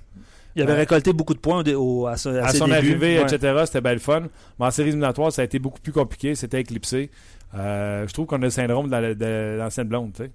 [0.60, 2.78] Il avait récolté beaucoup de points au, au- à, ce- à à son débuts.
[2.78, 3.24] arrivée, Ouais.
[3.34, 4.22] etc., c'était belle fun.
[4.60, 6.36] Mais en séries éliminatoires, ça a été beaucoup plus compliqué.
[6.36, 7.10] C'était éclipsé.
[7.56, 10.14] Euh, je trouve qu'on a le syndrome de, la- de l'ancienne blonde.
[10.14, 10.32] tu sais.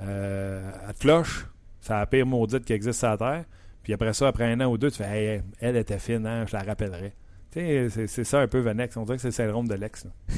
[0.00, 1.46] Euh, elle te flush.
[1.80, 3.44] C'est la pire maudite qui existe sur la Terre.
[3.82, 6.44] Puis après ça, après un an ou deux, tu fais Hey, elle était fine, hein,
[6.46, 7.14] je la rappellerai.
[7.50, 8.96] C'est, ça un peu Vanex.
[8.96, 10.04] On dirait que c'est le syndrome de l'ex.
[10.04, 10.10] là.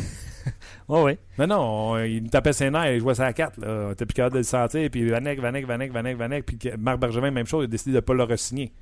[0.88, 1.18] Ouais, ouais.
[1.38, 3.58] Non, non, on- il nous tapait ses nerfs, il jouait sur la carte.
[3.58, 3.88] Là.
[3.88, 4.88] On était plus capable de le sentir.
[4.90, 6.46] Puis Vanek, Vanek, Vanek, Vanek, Vanek.
[6.46, 8.72] Puis Marc Bergevin, même chose, il a décidé de ne pas le re-signer.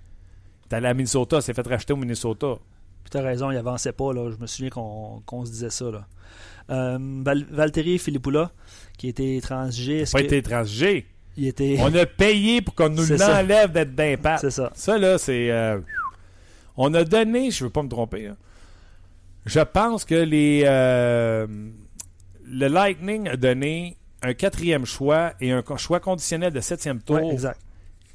[0.71, 2.55] Est allé à Minnesota, s'est fait racheter au Minnesota.
[3.03, 4.13] Puis t'as raison, il avançait pas.
[4.13, 4.31] Là.
[4.31, 5.91] Je me souviens qu'on se disait ça.
[5.91, 6.07] Là.
[6.71, 8.51] Euh, Val- Valtteri Filippoula,
[8.99, 10.01] qui était transigé.
[10.01, 11.07] est-ce pas que- été transigé.
[11.37, 11.77] il était.
[11.81, 14.41] On a payé pour qu'on nous l'enlève d'être d'impact.
[14.43, 14.71] C'est ça.
[14.75, 15.51] Ça, là, c'est.
[15.51, 15.79] euh,
[16.77, 18.37] on a donné, je veux pas me tromper, hein.
[19.47, 20.63] je pense que les.
[20.67, 21.47] euh,
[22.51, 27.33] le Lightning a donné un quatrième choix et un choix conditionnel de septième tour Ouais,
[27.33, 27.61] exact.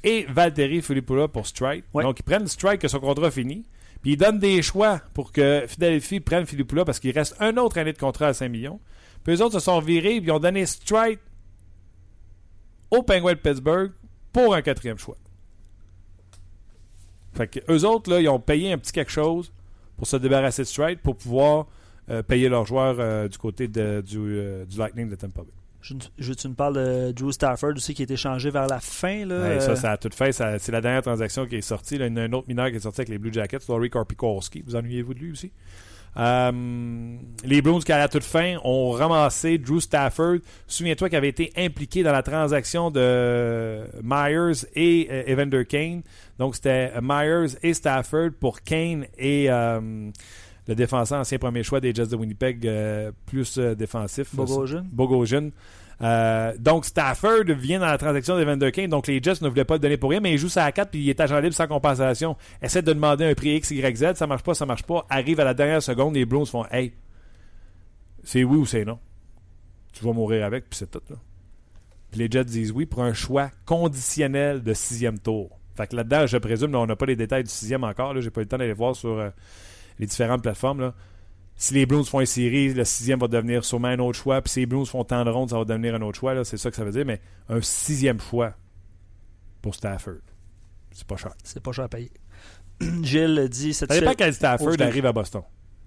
[0.04, 1.84] Et Valtteri Filippoula pour Strike.
[1.94, 2.04] Ouais.
[2.04, 3.64] Donc, ils prennent Strike que son contrat fini.
[4.02, 7.78] Puis ils donnent des choix pour que Philadelphie prenne Filippoula parce qu'il reste un autre
[7.78, 8.78] année de contrat à 5 millions.
[9.24, 11.20] Puis eux autres se sont virés et ils ont donné Strike
[12.90, 13.92] au Penguin de Pittsburgh
[14.32, 15.16] pour un quatrième choix.
[17.32, 19.52] Fait que eux autres, là, ils ont payé un petit quelque chose
[19.96, 21.66] pour se débarrasser de Strike pour pouvoir
[22.10, 25.50] euh, payer leurs joueurs euh, du côté de- du, euh, du Lightning de Tampa Bay.
[25.86, 28.80] Je, je- tu me parles de Drew Stafford aussi qui a été changé vers la
[28.80, 29.26] fin.
[29.26, 30.32] Là, ça, euh, ça a tout fait.
[30.32, 31.98] ça- c'est la dernière transaction qui est sortie.
[31.98, 32.06] là.
[32.06, 33.90] Il y en a un autre mineur qui est sorti avec les Blue Jackets, Laurie
[33.90, 34.62] Korpikoski.
[34.66, 35.52] Vous ennuyez-vous de lui aussi?
[36.16, 40.36] Euh, les Bruins, qui à toute fin, ont ramassé Drew Stafford.
[40.66, 46.02] Souviens-toi qu'il avait été impliqué dans la transaction de Myers et euh, Evander Kane.
[46.38, 50.10] Donc, c'était euh, Myers et Stafford pour Kane et euh,
[50.66, 54.34] le défenseur, ancien premier choix des Jets de Winnipeg, euh, plus euh, défensif.
[54.34, 54.84] Bogosian.
[54.90, 55.50] Bogosian.
[56.02, 59.74] Euh, donc Stafford vient dans la transaction d'Evander Kane, donc les Jets ne voulaient pas
[59.74, 61.54] le donner pour rien, mais il joue ça à 4 puis il est agent libre
[61.54, 62.36] sans compensation.
[62.60, 65.06] Essaie de demander un prix X, Y, Z, ça marche pas, ça marche pas.
[65.08, 66.94] Arrive à la dernière seconde, les Browns font Hey,
[68.24, 68.98] c'est oui ou c'est non.
[69.92, 71.02] Tu vas mourir avec, puis c'est tout.
[71.08, 71.16] Là.
[72.10, 75.58] Puis les Jets disent oui pour un choix conditionnel de sixième tour.
[75.76, 78.20] Fait que là-dedans, je présume, là, on n'a pas les détails du sixième encore.
[78.20, 79.30] J'ai pas eu le temps d'aller voir sur euh,
[79.98, 80.80] les différentes plateformes.
[80.80, 80.94] Là.
[81.56, 84.42] Si les Blues font une série, le sixième va devenir sûrement un autre choix.
[84.42, 86.44] Puis si les Blues font tant de rondes, ça va devenir un autre choix.
[86.44, 87.04] C'est ça que ça veut dire.
[87.06, 88.54] Mais un sixième choix
[89.62, 90.20] pour Stafford,
[90.90, 91.32] c'est pas cher.
[91.44, 92.10] C'est pas cher à payer.
[93.02, 95.42] Gilles dit Ça dépend quel Stafford Oh, arrive à Boston.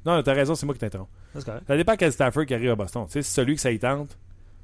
[0.06, 1.10] Non, t'as raison, c'est moi qui t'interromps.
[1.38, 3.06] Ça dépend quel Stafford qui arrive à Boston.
[3.08, 4.18] Tu sais, c'est celui que ça y tente,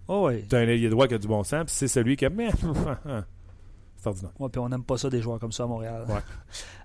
[0.08, 0.45] Oh, oui.
[0.47, 2.29] t'as un ailier droit qui a du bon sens, puis c'est celui qui a.
[4.39, 6.06] Ouais, puis on n'aime pas ça des joueurs comme ça à Montréal.
[6.08, 6.16] Ouais.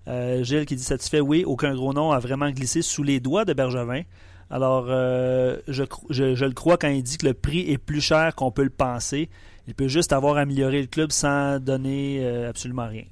[0.08, 3.44] Euh, Gilles qui dit satisfait, oui, aucun gros nom a vraiment glissé sous les doigts
[3.44, 4.04] de Bergevin.
[4.48, 7.76] Alors, euh, je, cro- je- je le crois quand il dit que le prix est
[7.76, 9.28] plus cher qu'on peut le penser.
[9.66, 13.04] Il peut juste avoir amélioré le club sans donner euh, absolument rien.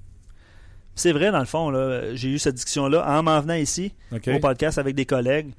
[0.95, 1.71] C'est vrai, dans le fond,
[2.15, 3.93] j'ai eu cette discussion-là en m'en venant ici
[4.37, 5.53] au podcast avec des collègues.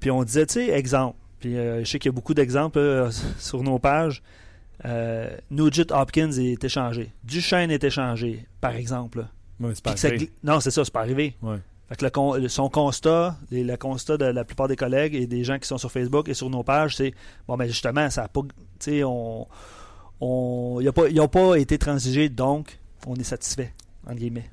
[0.00, 1.16] Puis on disait, tu sais, exemple.
[1.38, 4.20] Puis je sais qu'il y a beaucoup d'exemples sur nos pages.
[4.84, 7.12] Euh, Nugent Hopkins est échangé.
[7.24, 9.26] Duchesne est échangé, par exemple.
[9.60, 10.08] Ouais, c'est pas ça
[10.42, 11.36] non, c'est ça, c'est pas arrivé.
[11.42, 11.58] Ouais.
[11.88, 15.14] Fait que le con- le- son constat, et le constat de la plupart des collègues
[15.14, 17.12] et des gens qui sont sur Facebook et sur nos pages, c'est
[17.46, 18.40] bon, mais justement, ça a pas.
[18.42, 18.48] Tu
[18.80, 19.46] sais, on.
[20.20, 23.72] on y a pas, ils n'ont pas été transigés, donc on est satisfait,
[24.06, 24.50] entre guillemets.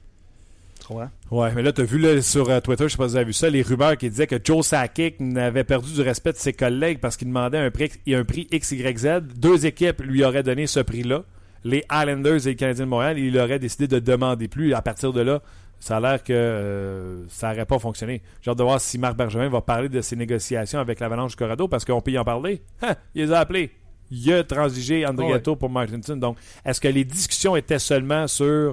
[0.89, 1.09] Comprends?
[1.29, 3.25] Ouais, mais là, t'as vu là, sur euh, Twitter, je sais pas si vous avez
[3.25, 6.51] vu ça, les rumeurs qui disaient que Joe Sakic n'avait perdu du respect de ses
[6.51, 9.21] collègues parce qu'il demandait un prix, un prix XYZ.
[9.35, 11.25] Deux équipes lui auraient donné ce prix-là.
[11.63, 14.73] Les Islanders et les Canadiens de Montréal, il aurait décidé de demander plus.
[14.73, 15.43] À partir de là,
[15.79, 18.23] ça a l'air que euh, ça n'aurait pas fonctionné.
[18.41, 21.37] J'ai hâte de voir si Marc Bergevin va parler de ses négociations avec l'Avalanche du
[21.37, 22.63] Colorado parce qu'on peut y en parler.
[22.81, 22.95] Ha!
[23.13, 23.69] il les a appelés.
[24.09, 26.15] Il a transigé Andriato pour Martinson.
[26.15, 28.71] Donc, est-ce que les discussions étaient seulement sur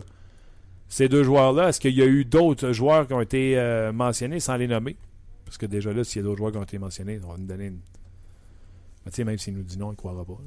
[0.89, 4.41] ces deux joueurs-là, est-ce qu'il y a eu d'autres joueurs qui ont été euh, mentionnés
[4.41, 4.97] sans les nommer?
[5.45, 7.39] Parce que déjà là, s'il y a d'autres joueurs qui ont été mentionnés, on va
[7.39, 7.81] nous donner une.
[9.05, 10.39] Mais tu sais, même s'il nous dit non, il ne croira pas.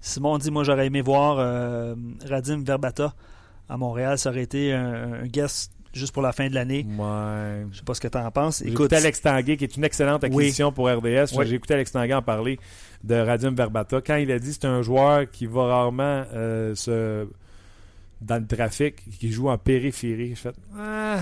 [0.00, 3.14] Simon dit Moi, j'aurais aimé voir euh, Radim Verbata
[3.68, 4.18] à Montréal.
[4.18, 6.86] Ça aurait été un, un guest juste pour la fin de l'année.
[6.86, 7.66] Ouais.
[7.72, 8.62] Je sais pas ce que tu en penses.
[8.62, 11.34] Écoute, Alex Tanguay, qui est une excellente acquisition pour RDS.
[11.36, 11.46] Oui.
[11.46, 12.58] J'ai écouté Alex Tanguay en parler
[13.04, 14.00] de Radim Verbata.
[14.00, 17.26] Quand il a dit que c'est un joueur qui va rarement euh, se
[18.20, 21.20] dans le trafic, qui joue en périphérie, je fais ah,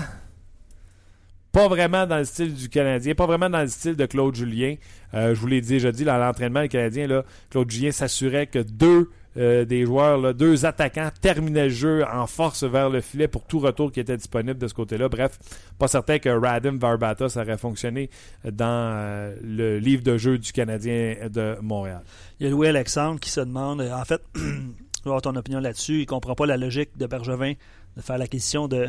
[1.51, 4.75] pas vraiment dans le style du Canadien, pas vraiment dans le style de Claude Julien.
[5.13, 8.47] Euh, je vous l'ai dit, je dis, dans l'entraînement, le Canadien, là, Claude Julien s'assurait
[8.47, 13.01] que deux euh, des joueurs, là, deux attaquants terminaient le jeu en force vers le
[13.01, 15.09] filet pour tout retour qui était disponible de ce côté-là.
[15.09, 15.37] Bref,
[15.77, 18.09] pas certain que Radim Verbata ça aurait fonctionné
[18.43, 22.01] dans euh, le livre de jeu du Canadien de Montréal.
[22.39, 24.21] il y a Louis Alexandre qui se demande En fait,
[25.11, 26.01] avoir ton opinion là-dessus.
[26.01, 27.53] Il comprend pas la logique de Bergevin
[27.95, 28.87] de faire l'acquisition de.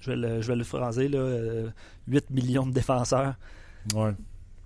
[0.00, 1.68] Je vais le, je vais le phraser, là, euh,
[2.06, 3.34] 8 millions de défenseurs.
[3.94, 4.12] Ouais.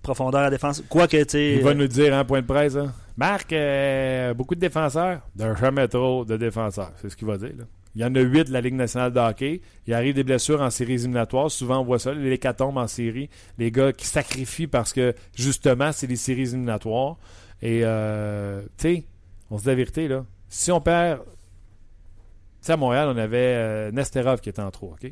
[0.03, 0.83] Profondeur à défense.
[0.89, 1.55] Quoique, tu sais.
[1.55, 2.93] Il va euh, nous dire, hein, point de presse, hein.
[3.17, 6.91] Marc, euh, beaucoup de défenseurs, de jamais trop de défenseurs.
[7.01, 7.51] C'est ce qu'il va dire.
[7.57, 7.65] là.
[7.95, 9.61] Il y en a huit de la Ligue nationale de hockey.
[9.85, 11.51] Il arrive des blessures en séries éliminatoires.
[11.51, 13.29] Souvent, on voit ça, les hécatombes en série.
[13.59, 17.17] Les gars qui sacrifient parce que, justement, c'est les séries éliminatoires.
[17.61, 19.03] Et, euh, tu sais,
[19.51, 20.25] on se dit la vérité, là.
[20.55, 21.21] Si on perd...
[21.23, 25.11] Tu sais, à Montréal, on avait euh, Nesterov qui était en trop, OK?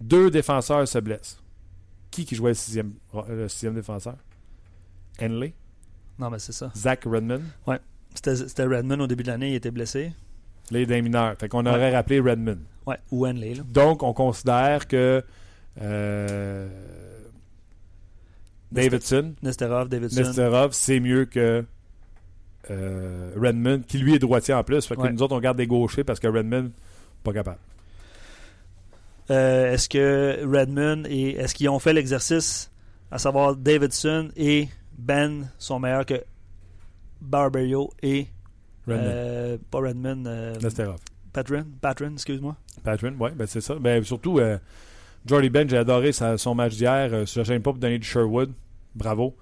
[0.00, 1.42] Deux défenseurs se blessent.
[2.12, 2.92] Qui qui jouait le sixième,
[3.28, 4.14] le sixième défenseur?
[5.20, 5.54] Henley?
[6.20, 6.70] Non, mais c'est ça.
[6.76, 7.42] Zach Redmond?
[8.14, 10.12] C'était c'était Redmond au début de l'année, il était blessé.
[10.72, 11.34] Est d'un mineur.
[11.36, 11.70] Fait qu'on Ouais.
[11.72, 12.58] aurait rappelé Redmond.
[12.86, 13.64] Ouais, ou Henley, là.
[13.68, 15.24] Donc, on considère que
[15.80, 16.68] euh,
[18.70, 20.20] Davidson, Nesterov, Davidson.
[20.22, 21.64] Nesterov, c'est mieux que
[22.70, 24.86] euh, Redmond, qui lui est droitier en plus.
[24.86, 25.12] Fait que Ouais.
[25.12, 26.70] nous autres, on garde des gauchers parce que Redmond,
[27.22, 27.58] pas capable.
[29.30, 32.70] Euh, est-ce que Redmond et est-ce qu'ils ont fait l'exercice
[33.10, 36.22] à savoir Davidson et Ben sont meilleurs que
[37.22, 38.26] Barberio et
[38.86, 39.02] Redmond.
[39.04, 40.24] euh, pas Redmond.
[41.32, 43.74] Patron Patron excuse-moi Patron, oui, ben c'est ça.
[43.76, 44.38] Ben, surtout,
[45.26, 47.08] Jordy Ben, j'ai adoré sa- son match d'hier.
[47.12, 48.52] Euh, je ne gêne pas pour donner du Sherwood.
[48.94, 49.34] Bravo.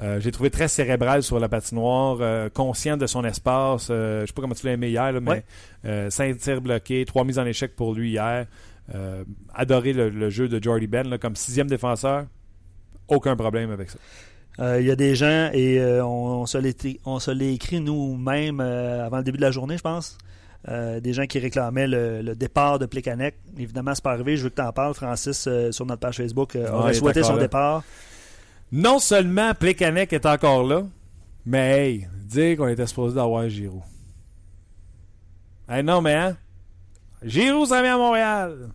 [0.00, 3.88] Euh, j'ai trouvé très cérébral sur la patinoire, euh, conscient de son espace.
[3.90, 5.44] Euh, je sais pas comment tu l'as aimé hier, là, mais Ouais.
[5.84, 8.46] euh, cinq tirs bloqués, trois mises en échec pour lui hier.
[9.54, 12.26] Adoré le, le jeu de Jordy Ben là, comme sixième défenseur.
[13.08, 13.98] Aucun problème avec ça.
[14.78, 19.24] Il y a des gens et on, on se l'est- on écrit nous-mêmes avant le
[19.24, 20.16] début de la journée je pense
[20.68, 24.44] Euh, des gens qui réclamaient le, le départ de Plekanec évidemment c'est pas arrivé je
[24.44, 26.94] veux que tu en parles Francis euh, sur notre page Facebook euh, Ouais, il est
[26.94, 27.42] souhaité son là.
[27.42, 27.82] départ
[28.76, 30.82] Non seulement Plekanec est encore là,
[31.46, 33.84] mais hey, dire qu'on était supposé d'avoir Giroud.
[35.68, 36.36] Hey, non, mais hein?
[37.22, 38.70] Giroud s'en vient à Montréal.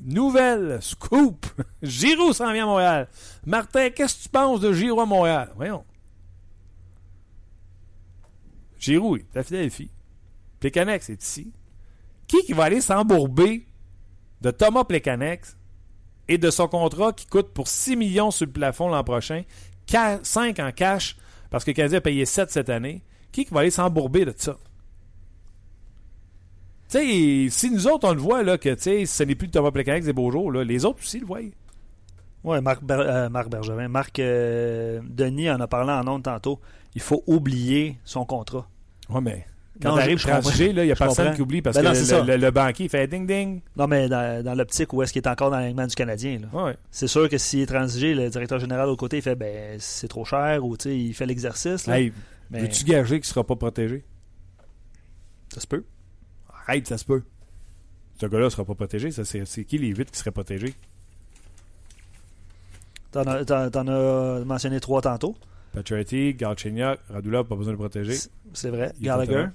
[0.00, 1.46] Nouvelle, scoop.
[1.84, 3.08] Giroud s'en vient à Montréal.
[3.46, 5.52] Martin, qu'est-ce que tu penses de Giroud à Montréal?
[5.54, 5.84] Voyons.
[8.76, 9.92] Giroud est à Philadelphie.
[10.58, 11.52] Plekanec, c'est ici.
[12.26, 13.68] Qui qui va aller s'embourber
[14.40, 15.56] de Thomas Plecanex
[16.28, 19.42] et de son contrat qui coûte pour 6 millions sur le plafond l'an prochain,
[19.86, 21.16] 5 en cash,
[21.50, 23.02] parce que le Canadien a payé 7 cette année.
[23.32, 24.56] Qui qui va aller s'embourber de ça?
[26.90, 30.06] Tu sais, si nous autres, on le voit, là, que ce n'est plus Thomas Plecanex
[30.06, 31.40] des beaux jours, là, les autres aussi le voient.
[32.44, 33.88] Oui, Marc, euh, Marc Bergevin.
[33.88, 36.60] Marc euh, Denis en a parlé en ondes tantôt.
[36.94, 38.66] Il faut oublier son contrat.
[39.10, 39.46] Oui, mais
[39.80, 42.50] quand tu arrives transigé, il n'y a personne qui oublie parce ben que le, le,
[42.50, 43.60] banquier fait ding ding.
[43.76, 46.40] Non, mais dans, l'optique où est-ce qu'il est encore dans l'alignement du Canadien.
[46.52, 46.76] Ouais.
[46.90, 50.08] C'est sûr que s'il est transigé, le directeur général au côté, il fait ben c'est
[50.08, 51.86] trop cher ou il fait l'exercice.
[51.88, 52.12] Hey,
[52.50, 54.04] Veux-tu gager qu'il ne sera pas protégé?
[55.52, 55.84] Ça se peut.
[56.52, 57.22] Arrête, ça se peut.
[58.20, 59.10] Ce gars-là ne sera pas protégé.
[59.10, 60.74] c'est, qui les huit qui seraient protégés?
[63.12, 65.36] T'en as, mentionné trois tantôt.
[65.72, 68.16] Patriotty, Galchenyuk, Radulov, pas besoin de protéger.
[68.52, 68.92] C'est vrai.
[69.00, 69.46] Gallagher.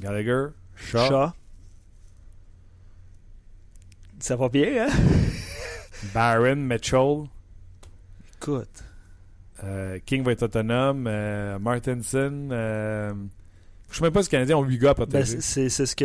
[0.00, 1.08] Gallagher, Shaw.
[1.08, 1.32] Shaw.
[4.18, 4.92] Ça va bien, hein?
[6.14, 7.24] Barron, Mitchell.
[8.36, 8.84] Écoute.
[9.64, 11.06] Euh, King va être autonome.
[11.08, 12.48] Euh, Martinson.
[12.50, 13.12] Euh,
[13.88, 15.40] je ne sais même pas si les Canadiens ont 8 gars à ben, protéger.
[15.40, 16.04] c'est ce qu'on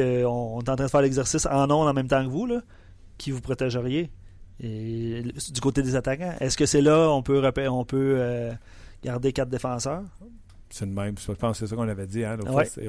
[0.59, 2.61] est en train de faire l'exercice en ondes en même temps que vous, là,
[3.17, 4.11] qui vous protégeriez?
[4.59, 6.33] Et, du côté des attaquants.
[6.39, 8.51] Est-ce que c'est là on peut, on peut
[9.03, 10.03] garder quatre défenseurs?
[10.69, 11.15] C'est le même.
[11.17, 12.23] Je pense que c'est ça qu'on avait dit.
[12.23, 12.37] Hein,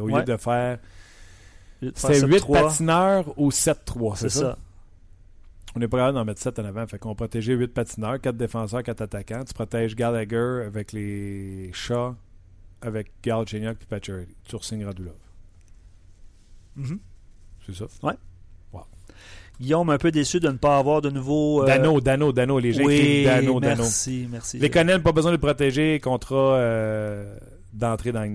[0.01, 0.79] au lieu de faire.
[1.95, 4.59] C'est 8 patineurs ou 7-3, c'est ça?
[5.77, 6.87] On n'est pas capable d'en mettre 7 en avant.
[6.87, 9.45] Fait qu'on protégeait 8 patineurs, 4 défenseurs, 4 attaquants.
[9.45, 12.17] Tu protèges Gallagher avec les chats,
[12.81, 14.29] avec Gal Geniak et Patrick.
[14.45, 15.15] Tu re Radulov.
[16.79, 16.99] Mm-hmm.
[17.67, 17.85] C'est ça?
[18.03, 18.15] Ouais.
[19.61, 21.63] Guillaume, un peu déçu de ne pas avoir de nouveau.
[21.63, 21.67] Euh...
[21.67, 22.59] Dano, Dano, Dano.
[22.61, 23.83] Les gens oui, Dano, Dano.
[23.83, 24.59] Merci, merci.
[24.59, 25.99] Les Connell, pas besoin de le protéger.
[25.99, 27.37] Contrat euh,
[27.79, 28.29] d'entrée dans la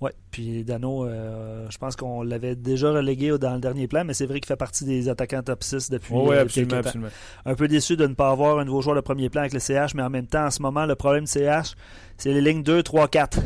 [0.00, 4.14] Oui, puis Dano, euh, je pense qu'on l'avait déjà relégué dans le dernier plan, mais
[4.14, 7.08] c'est vrai qu'il fait partie des attaquants top 6 depuis oui, absolument, absolument.
[7.46, 9.60] Un peu déçu de ne pas avoir un nouveau joueur de premier plan avec le
[9.60, 11.74] CH, mais en même temps, en ce moment, le problème du CH,
[12.18, 13.38] c'est les lignes 2, 3, 4.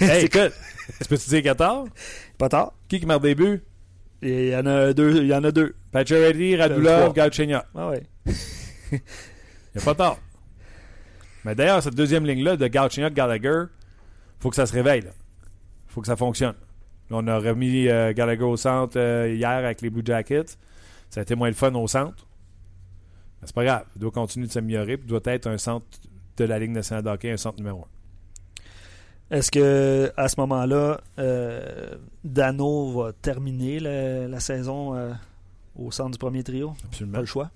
[0.00, 0.52] hey, écoute,
[1.00, 1.88] tu peux-tu dire 14?
[2.36, 2.72] Pas tard.
[2.88, 3.62] Qui qui marque des buts?
[4.22, 5.22] Il y en a deux.
[5.22, 5.74] Il y en a deux.
[5.92, 7.62] Pacioretty, Radulov, Galchenyuk.
[7.74, 8.02] Ah ouais.
[8.26, 9.00] il
[9.74, 10.18] n'y a pas tard.
[11.44, 13.64] Mais d'ailleurs, cette deuxième ligne-là de Galchenyuk, Gallagher,
[14.38, 15.02] faut que ça se réveille.
[15.04, 16.54] Il faut que ça fonctionne.
[17.10, 20.56] on a remis euh, Gallagher au centre euh, hier avec les Blue Jackets.
[21.10, 22.26] Ça a été moins le fun au centre.
[23.40, 23.84] Mais c'est pas grave.
[23.96, 24.98] Il doit continuer de s'améliorer.
[25.00, 25.86] Il doit être un centre
[26.36, 29.36] de la ligne nationale de hockey, un centre numéro un.
[29.36, 34.94] Est-ce que à ce moment-là, euh, Dano va terminer la, saison
[35.76, 36.74] au centre du premier trio?
[36.86, 37.14] Absolument.
[37.14, 37.50] Pas le choix?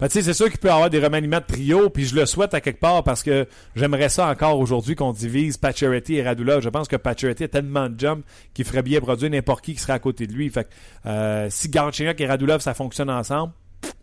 [0.00, 2.54] Ben, c'est sûr qu'il peut y avoir des remaniements de trio, puis je le souhaite
[2.54, 6.60] à quelque part parce que j'aimerais ça encore aujourd'hui qu'on divise Pacioretty et Radula.
[6.60, 8.24] Je pense que Pacioretty a tellement de jump
[8.54, 10.50] qu'il ferait bien produire n'importe qui qui serait à côté de lui.
[10.50, 10.68] Fait
[11.06, 13.52] euh, si Garchignac et Radulov, ça fonctionne ensemble,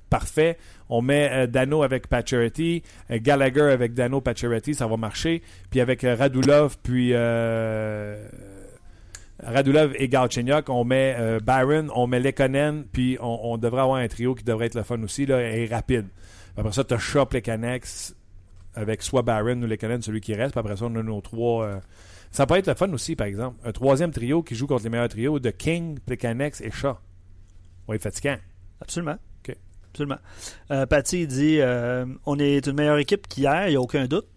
[0.09, 0.57] parfait.
[0.89, 5.43] On met euh, Dano avec Pacioretty, euh, Gallagher avec Dano Pacioretty, ça va marcher.
[5.69, 7.13] Puis avec euh, Radulov, puis
[9.41, 14.35] Radulov et Galchenyuk, on met Byron, on met Lekonen, puis on, devrait avoir un trio
[14.35, 16.07] qui devrait être le fun aussi, là, et rapide.
[16.57, 18.15] Après ça, tu as Shop, Lekanex,
[18.75, 20.51] avec soit Byron ou Lekonen, celui qui reste.
[20.51, 21.79] Puis après ça, on a nos trois...
[22.31, 23.57] ça peut être le fun aussi, par exemple.
[23.63, 26.97] Un troisième trio qui joue contre les meilleurs trios de King, Plekanex et Shaw.
[27.87, 28.37] Oui, fatigant.
[28.81, 29.17] Absolument
[29.89, 30.19] absolument.
[30.71, 34.27] Euh, Patty dit euh, on est une meilleure équipe qu'hier, il n'y a aucun doute.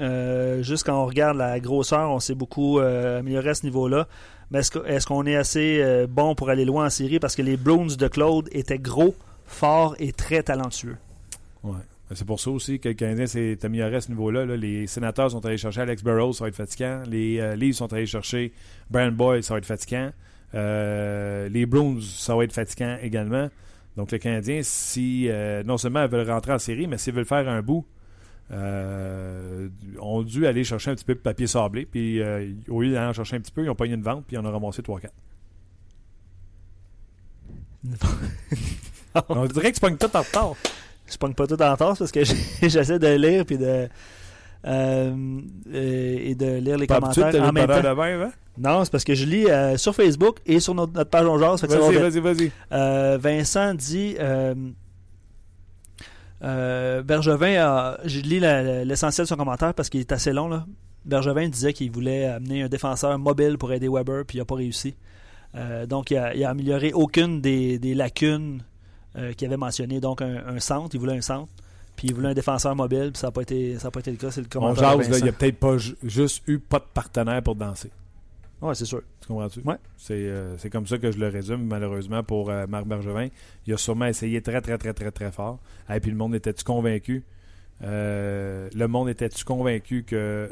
[0.00, 4.08] Euh, juste quand on regarde la grosseur, on s'est beaucoup amélioré à ce niveau-là.
[4.50, 7.20] Mais est-ce qu'on est, assez bon pour aller loin en série?
[7.20, 9.14] Parce que les Bruins de Claude étaient gros,
[9.46, 10.96] forts et très talentueux?
[11.62, 11.78] Ouais.
[12.12, 14.44] C'est pour ça aussi que le Canadien s'est amélioré à ce niveau-là.
[14.56, 17.02] Les sénateurs sont allés chercher Alex Burrows, ça va être fatigant.
[17.06, 18.52] Les Leafs sont allés chercher
[18.90, 20.10] Brian Boyd, ça va être fatigant.
[20.52, 23.48] les Bruins, ça va être fatigant également.
[23.96, 27.48] Donc, les Canadiens, si euh, non seulement veulent rentrer en série, mais s'ils veulent faire
[27.48, 27.84] un bout,
[28.52, 29.68] euh,
[30.00, 31.86] ont dû aller chercher un petit peu de papier sablé.
[31.86, 34.24] Puis, euh, au lieu d'aller en chercher un petit peu, ils ont pogné une vente,
[34.26, 35.08] puis ils en ont ramassé 3-4.
[39.28, 40.54] On dirait que tu pognes tout en retard.
[41.06, 42.22] Je pogne pas tout en retard parce que
[42.62, 43.88] j'essaie de lire puis de.
[44.64, 48.00] et de lire les commentaires en même temps.
[48.02, 48.30] Hein?
[48.58, 51.96] Non, c'est parce que je lis euh, sur Facebook et sur notre, page On Vas-y,
[51.96, 52.52] vas-y, vas-y.
[52.72, 54.16] Euh, Vincent dit...
[56.42, 60.48] Euh, Bergevin, je lis l'essentiel de son commentaire parce qu'il est assez long.
[60.48, 60.66] Là.
[61.04, 64.56] Bergevin disait qu'il voulait amener un défenseur mobile pour aider Weber, puis il n'a pas
[64.56, 64.94] réussi.
[65.88, 68.62] donc, il a, amélioré aucune des, lacunes
[69.36, 70.00] qu'il avait mentionnées.
[70.00, 71.52] Donc, un, centre, il voulait un centre.
[71.96, 74.30] Puis il voulait un défenseur mobile, puis ça n'a pas, été, pas été le cas.
[74.30, 74.96] C'est le commentaire.
[74.96, 77.90] On il n'y a peut-être pas juste eu pas de partenaire pour danser.
[78.62, 79.02] Ouais, c'est sûr.
[79.20, 79.60] Tu comprends-tu?
[79.60, 79.76] Ouais.
[79.96, 83.28] C'est euh, c'est comme ça que je le résume, malheureusement, pour euh, Marc Bergevin.
[83.66, 85.58] Il a sûrement essayé très, très, très, très, très fort.
[85.88, 87.24] Et puis le monde était-tu convaincu?
[87.82, 90.50] Euh, le monde était-tu convaincu que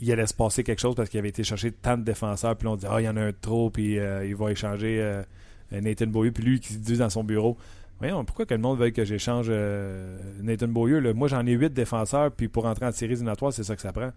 [0.00, 2.66] il allait se passer quelque chose parce qu'il avait été chercher tant de défenseurs, puis
[2.66, 5.22] on dit Ah, il y en a un de trop, puis il va échanger
[5.70, 7.56] Nathan Beaulieu, puis lui qui se dit dans son bureau
[8.00, 11.12] Voyons, pourquoi que le monde veuille que j'échange euh, Nathan Beaulieu là?
[11.14, 13.92] Moi, j'en ai huit défenseurs, puis pour entrer en série éliminatoire, c'est ça que ça
[13.92, 14.10] prend.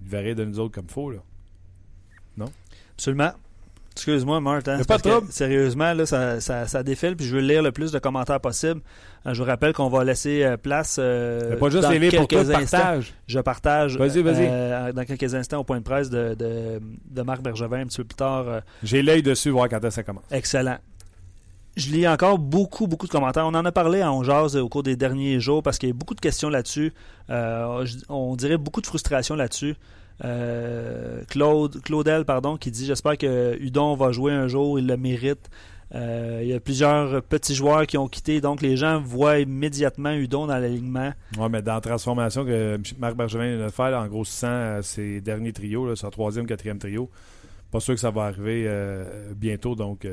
[0.00, 1.18] Il verrait de nous autres comme faux, là.
[2.94, 3.32] Absolument.
[3.92, 4.40] Excuse-moi,
[4.78, 5.32] c'est pas de que.
[5.32, 8.82] Sérieusement, là, ça, ça, ça défile, puis je veux lire le plus de commentaires possible.
[9.26, 10.98] Euh, je vous rappelle qu'on va laisser euh, place.
[11.00, 12.76] euh, pas juste dans les pour quelques toi, instants.
[12.78, 13.14] partage.
[13.26, 14.46] Je partage Vas-y, vas-y.
[14.46, 16.78] euh, dans quelques instants au point de presse de, de,
[17.10, 18.46] de Marc Bergevin un petit peu plus tard.
[18.48, 20.24] euh, J'ai l'œil dessus, voir quand est-ce que ça commence.
[20.30, 20.76] excellent.
[21.76, 23.44] Je lis encore beaucoup, beaucoup de commentaires.
[23.46, 25.94] On en a parlé à Jase au cours des derniers jours parce qu'il y a
[25.94, 26.94] beaucoup de questions là-dessus.
[27.28, 29.74] Euh, on dirait beaucoup de frustration là-dessus.
[30.24, 34.96] Euh, Claude, Claudel, pardon, qui dit J'espère que Udon va jouer un jour, il le
[34.96, 35.50] mérite.
[35.94, 40.12] Euh, il y a plusieurs petits joueurs qui ont quitté, donc les gens voient immédiatement
[40.12, 41.12] Udon dans l'alignement.
[41.38, 45.52] Ouais, mais dans la transformation que Marc Bergevin vient de faire, en grossissant ses derniers
[45.52, 47.10] trios, son troisième, quatrième trio,
[47.70, 48.66] pas sûr que ça va arriver
[49.36, 50.06] bientôt, donc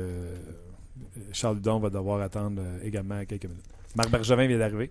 [1.32, 3.64] Charles Hudon va devoir attendre euh, également quelques minutes.
[3.96, 4.90] Marc Bergevin vient d'arriver.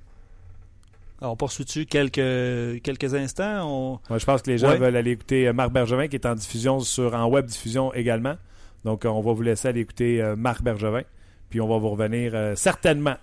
[1.21, 4.77] Alors, on poursuit-tu quelques, quelques instants On- je pense que les gens Ouais.
[4.77, 8.35] veulent aller écouter euh, Marc Bergevin, qui est en diffusion sur en web diffusion également.
[8.83, 11.03] Donc, euh, on va vous laisser aller écouter Marc Bergevin,
[11.49, 13.15] puis on va vous revenir euh, certainement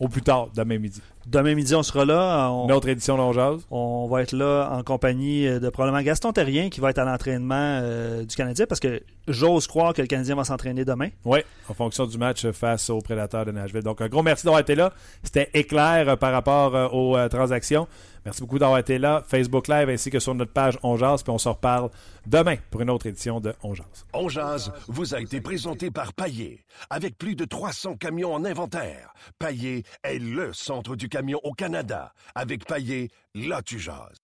[0.00, 1.00] au plus tard demain midi.
[1.26, 2.50] Demain midi, on sera là.
[2.50, 6.32] On, Une autre édition d'On On va être là en compagnie euh, de probablement Gaston
[6.32, 10.08] Terrien qui va être à l'entraînement euh, du Canadien parce que j'ose croire que le
[10.08, 11.08] Canadien va s'entraîner demain.
[11.24, 13.82] Oui, en fonction du match face aux Prédateurs de Nashville.
[13.82, 14.92] Donc, un gros merci d'avoir été là.
[15.22, 17.86] C'était éclair euh, par rapport euh, aux euh, transactions.
[18.24, 19.22] Merci beaucoup d'avoir été là.
[19.26, 21.22] Facebook Live ainsi que sur notre page On Jase.
[21.22, 21.90] Puis on se reparle
[22.26, 24.06] demain pour une autre édition de On Jase.
[24.12, 26.64] On jase vous a été présenté par Paillé.
[26.90, 32.12] Avec plus de 300 camions en inventaire, Paillé est le centre du camion au Canada.
[32.34, 34.18] Avec Paillé, là tu jases.